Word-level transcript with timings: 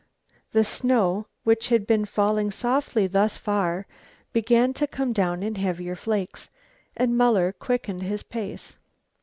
The 0.51 0.63
snow, 0.63 1.27
which 1.43 1.67
had 1.67 1.85
been 1.85 2.05
falling 2.05 2.49
softly 2.49 3.05
thus 3.05 3.37
far, 3.37 3.85
began 4.33 4.73
to 4.73 4.87
come 4.87 5.13
down 5.13 5.43
in 5.43 5.53
heavier 5.53 5.95
flakes, 5.95 6.49
and 6.97 7.15
Muller 7.15 7.51
quickened 7.53 8.01
his 8.01 8.23
pace. 8.23 8.77